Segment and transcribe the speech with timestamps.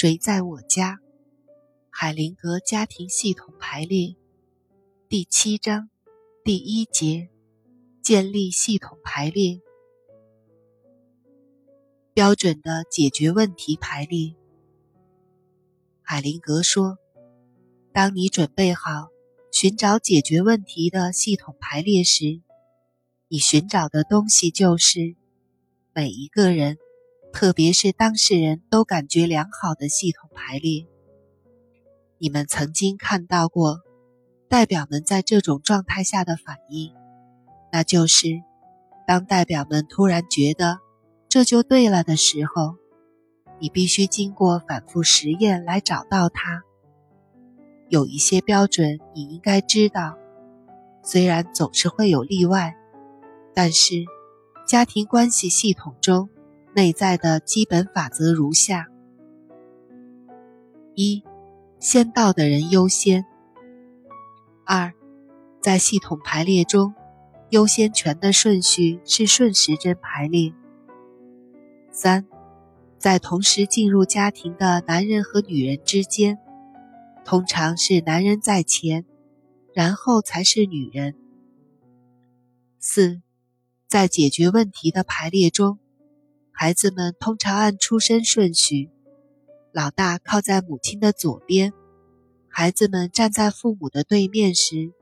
[0.00, 0.98] 谁在我家？
[1.90, 4.16] 海灵格家庭系统排列
[5.10, 5.90] 第七章
[6.42, 7.28] 第一节：
[8.00, 9.60] 建立系统排列，
[12.14, 14.34] 标准的解决问题排列。
[16.00, 16.96] 海灵格说
[17.92, 19.10] ：“当你准备好
[19.52, 22.40] 寻找解决问题的系统排列时，
[23.28, 25.14] 你寻找的东西就是
[25.92, 26.78] 每一个人。”
[27.32, 30.86] 特别是当事人都感觉良好的系统排列，
[32.18, 33.80] 你们曾经看到过
[34.48, 36.92] 代表们在这种状态下的反应，
[37.72, 38.42] 那就是
[39.06, 40.80] 当代表们突然觉得
[41.28, 42.74] 这就对了的时候，
[43.60, 46.62] 你必须经过反复实验来找到它。
[47.88, 50.18] 有一些标准你应该知道，
[51.02, 52.74] 虽然总是会有例外，
[53.54, 54.04] 但是
[54.66, 56.28] 家庭关系系统中。
[56.72, 58.86] 内在的基本法则如下：
[60.94, 61.24] 一、
[61.80, 63.24] 先到的人优先；
[64.64, 64.92] 二、
[65.60, 66.94] 在系统排列中，
[67.50, 70.54] 优先权的顺序是顺时针排列；
[71.90, 72.24] 三、
[72.98, 76.38] 在同时进入家庭的男人和女人之间，
[77.24, 79.04] 通常是男人在前，
[79.74, 81.14] 然后才是女人；
[82.78, 83.20] 四、
[83.88, 85.80] 在解决问题的排列中。
[86.62, 88.90] 孩子们通常按出生顺序，
[89.72, 91.72] 老大靠在母亲的左边。
[92.50, 94.92] 孩子们站在父母的对面时，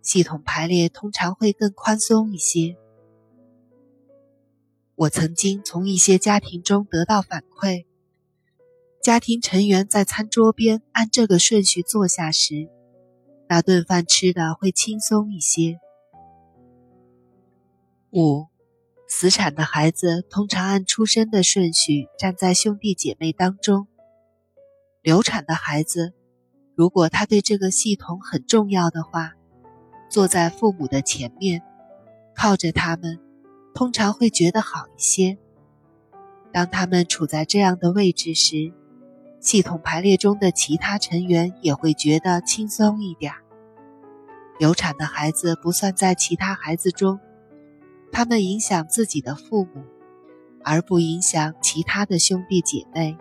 [0.00, 2.78] 系统排列通常会更宽松一些。
[4.94, 7.84] 我曾经从一些家庭中得到反馈：
[9.02, 12.70] 家庭成员在餐桌边按这个顺序坐下时，
[13.46, 15.78] 那顿饭吃的会轻松一些。
[18.10, 18.46] 五。
[19.16, 23.86] 死产的孩子通常按出生的顺序站在兄弟姐妹当中。
[25.02, 26.12] 流产的孩子，
[26.74, 29.34] 如果他对这个系统很重要的话，
[30.10, 31.62] 坐在父母的前面，
[32.34, 33.20] 靠着他们，
[33.72, 35.38] 通常会觉得好一些。
[36.52, 38.72] 当他们处在这样的位置时，
[39.38, 43.32] 系统排列中的其他成员也会觉得轻松一点。
[44.58, 47.20] 流产的孩子不算在其他孩子中。
[48.14, 49.84] 他们影响自己的父母，
[50.62, 53.18] 而不影响其他的兄弟姐妹。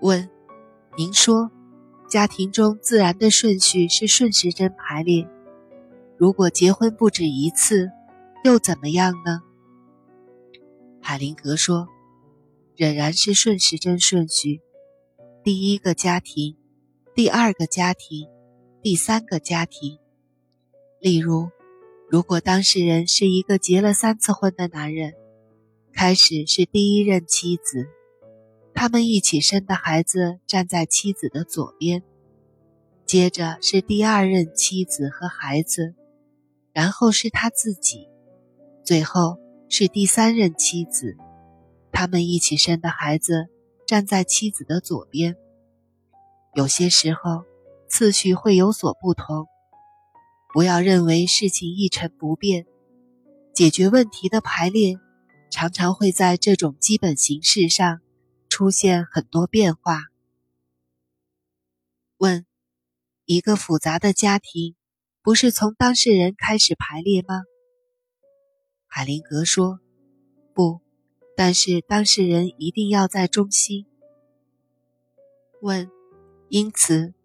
[0.00, 0.30] 问：
[0.96, 1.50] 您说，
[2.08, 5.28] 家庭中自然的顺序是顺时针排列。
[6.16, 7.90] 如果结婚不止一次，
[8.44, 9.42] 又怎么样呢？
[11.02, 11.86] 海灵格说
[12.74, 14.62] ：“仍然是顺时针顺序。
[15.44, 16.56] 第一个家庭，
[17.14, 18.26] 第二个家庭。”
[18.86, 19.98] 第三个家庭，
[21.00, 21.50] 例如，
[22.08, 25.12] 如果当事人是一个结了三次婚的男人，
[25.92, 27.88] 开始是第一任妻子，
[28.74, 32.04] 他们一起生的孩子站在妻子的左边，
[33.04, 35.96] 接着是第二任妻子和孩子，
[36.72, 38.08] 然后是他自己，
[38.84, 39.36] 最后
[39.68, 41.16] 是第三任妻子，
[41.90, 43.48] 他们一起生的孩子
[43.84, 45.36] 站在妻子的左边。
[46.54, 47.42] 有些时候。
[47.88, 49.46] 次序会有所不同，
[50.52, 52.66] 不要认为事情一成不变。
[53.54, 54.98] 解决问题的排列
[55.50, 58.00] 常常会在这种基本形式上
[58.50, 60.02] 出现很多变化。
[62.18, 62.44] 问：
[63.24, 64.74] 一个复杂的家庭
[65.22, 67.42] 不是从当事人开始排列吗？
[68.86, 69.80] 海灵格说：
[70.52, 70.80] 不，
[71.36, 73.86] 但是当事人一定要在中心。
[75.60, 75.90] 问：
[76.48, 77.15] 因此。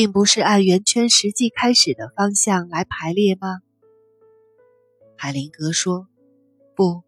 [0.00, 3.60] 并不是按圆圈实际开始的方向来排列吗？
[5.14, 6.08] 海灵格说
[6.74, 7.02] ：“不，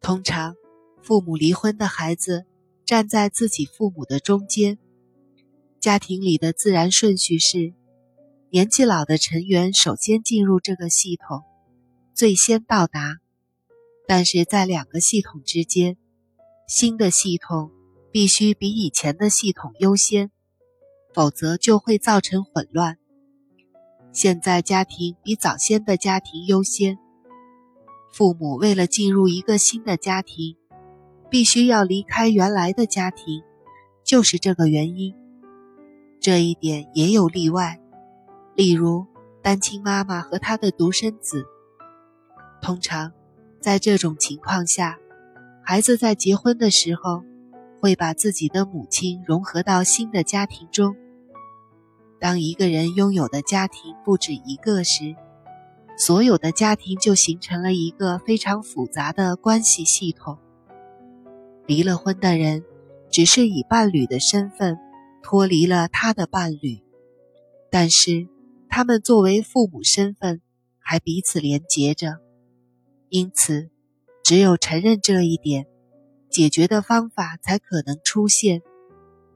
[0.00, 0.56] 通常
[1.02, 2.46] 父母离婚的孩子
[2.86, 4.78] 站在自己父母的中间。
[5.78, 7.74] 家庭里的自然顺序是：
[8.48, 11.42] 年纪老的成员首先进入这个系统，
[12.14, 13.18] 最先到达。
[14.06, 15.98] 但是在两个系统之间，
[16.66, 17.70] 新的系统
[18.10, 20.30] 必须比以前的系统优先。”
[21.14, 22.98] 否则就会造成混乱。
[24.12, 26.98] 现在家庭比早先的家庭优先。
[28.12, 30.56] 父母为了进入一个新的家庭，
[31.30, 33.42] 必须要离开原来的家庭，
[34.04, 35.14] 就是这个原因。
[36.20, 37.80] 这一点也有例外，
[38.54, 39.06] 例如
[39.40, 41.46] 单亲妈妈和她的独生子。
[42.60, 43.12] 通常，
[43.60, 44.98] 在这种情况下，
[45.64, 47.24] 孩子在结婚的时候
[47.80, 50.94] 会把自己的母亲融合到新的家庭中。
[52.22, 55.16] 当一个人拥有的家庭不止一个时，
[55.98, 60.38] 所有的家庭就形成了一个非常复杂的关系系统。
[61.66, 62.62] 离了婚的人，
[63.10, 64.78] 只是以伴侣的身份
[65.20, 66.80] 脱离了他的伴侣，
[67.72, 68.28] 但是
[68.68, 70.40] 他们作为父母身份
[70.78, 72.18] 还彼此连结着。
[73.08, 73.68] 因此，
[74.22, 75.66] 只有承认这一点，
[76.30, 78.62] 解决的方法才可能出现，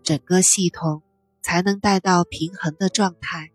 [0.05, 1.03] 整个系统
[1.46, 3.52] 才能带到平衡的状态。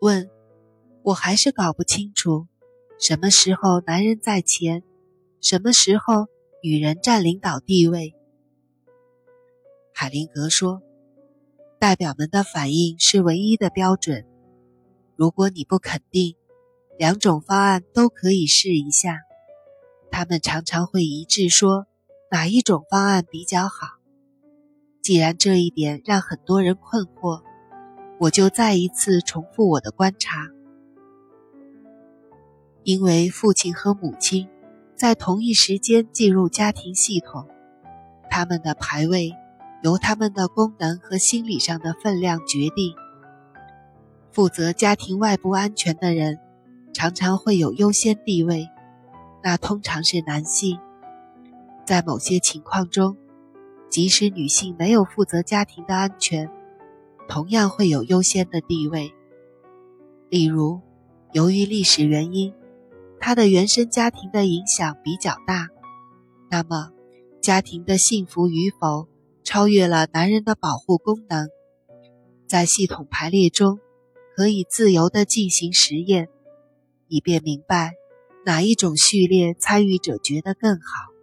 [0.00, 0.28] 问。
[1.04, 2.46] 我还是搞不清楚，
[2.98, 4.82] 什么时候男人在前，
[5.42, 6.28] 什么时候
[6.62, 8.14] 女人占领导地位。
[9.92, 10.80] 海灵格说
[11.78, 14.24] ：“代表们的反应是唯一的标准。
[15.14, 16.36] 如果你不肯定，
[16.96, 19.20] 两种方案都可以试一下。
[20.10, 21.86] 他们常常会一致说
[22.30, 23.93] 哪一种方案比较好。
[25.04, 27.42] 既然这一点让很多人困惑，
[28.18, 30.48] 我就再一次重复我的观察。”
[32.84, 34.48] 因为父亲和母亲
[34.94, 37.46] 在同一时间进入家庭系统，
[38.30, 39.34] 他们的排位
[39.82, 42.94] 由他们的功能和心理上的分量决定。
[44.32, 46.38] 负责家庭外部安全的人
[46.94, 48.70] 常常会有优先地位，
[49.42, 50.78] 那通常是男性。
[51.84, 53.18] 在某些情况中，
[53.94, 56.50] 即使女性没有负责家庭的安全，
[57.28, 59.14] 同样会有优先的地位。
[60.28, 60.80] 例如，
[61.32, 62.52] 由于历史原因。
[63.20, 65.68] 他的原生家庭的影响比较大，
[66.50, 66.90] 那么
[67.40, 69.06] 家庭的幸福与否
[69.44, 71.48] 超越了男人的保护功能。
[72.48, 73.78] 在系统排列中，
[74.36, 76.28] 可以自由地进行实验，
[77.06, 77.92] 以便明白
[78.44, 81.13] 哪一种序列参与者觉得更好。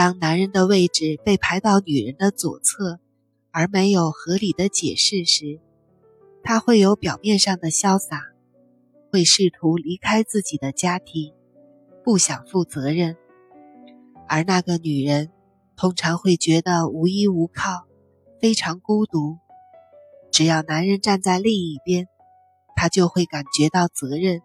[0.00, 2.98] 当男人的位置被排到女人的左侧，
[3.50, 5.60] 而没有合理的解释时，
[6.42, 8.22] 他会有表面上的潇洒。
[9.12, 11.34] 会试图离开自己的家庭，
[12.02, 13.18] 不想负责任，
[14.26, 15.30] 而那个女人
[15.76, 17.86] 通常会觉得无依无靠，
[18.40, 19.36] 非常孤独。
[20.32, 22.08] 只要男人站在另一边，
[22.74, 24.40] 她就会感觉到责任，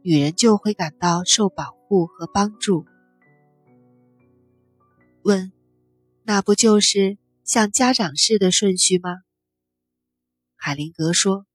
[0.00, 2.86] 女人就会感到受保护和帮助。
[5.26, 5.50] 问：
[6.22, 9.10] 那不就是像家长式的顺序吗？
[10.54, 11.46] 海灵格说：“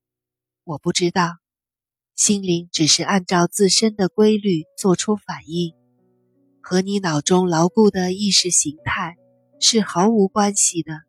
[0.65, 1.37] 我不知道。”
[2.13, 5.73] 心灵只是按照自身的规律做出反应，
[6.59, 9.15] 和你脑中牢固的意识形态
[9.61, 11.03] 是毫无关系的。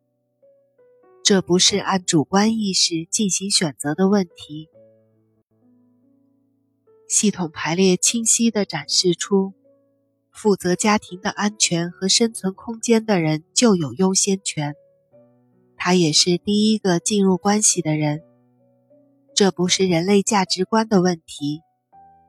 [1.21, 4.69] 这不是按主观意识进行选择的问题。
[7.09, 9.53] 系统排列清晰地展示出，
[10.33, 14.75] 负责家庭的安全和生存空间的人就有优先权，
[15.77, 18.21] 他也是第一个进入关系的人。
[19.35, 21.61] 这不是人类价值观的问题，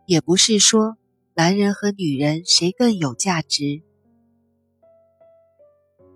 [0.07, 0.97] 也不是说
[1.35, 3.83] 男人和女人谁更有价值。